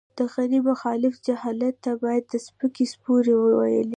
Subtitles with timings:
[0.17, 3.89] د غني مخالف جهت ته به يې سپکې سپورې ويلې.